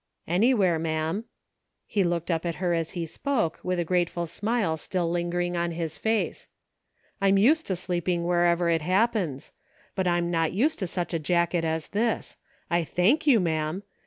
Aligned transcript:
"*' 0.19 0.27
Anywhere, 0.27 0.79
ma'am;" 0.79 1.25
he 1.85 2.03
looked 2.03 2.31
up 2.31 2.43
at 2.43 2.55
her 2.55 2.73
as 2.73 2.93
he 2.93 3.05
spoke, 3.05 3.59
with 3.61 3.77
a 3.77 3.83
grateful 3.85 4.25
smile 4.25 4.75
still 4.75 5.07
lingering 5.07 5.55
on 5.55 5.69
his 5.73 5.95
face. 5.95 6.47
"I'm 7.21 7.37
used 7.37 7.67
to 7.67 7.75
sleeping 7.75 8.23
wherever 8.25 8.67
it 8.67 8.81
hap 8.81 9.13
pens; 9.13 9.51
but 9.93 10.07
I'm 10.07 10.31
not 10.31 10.53
used 10.53 10.79
to 10.79 10.87
such 10.87 11.13
a 11.13 11.19
jacket 11.19 11.63
as 11.63 11.89
this. 11.89 12.35
I 12.67 12.83
thank 12.83 13.27
you, 13.27 13.39
ma'am. 13.39 13.83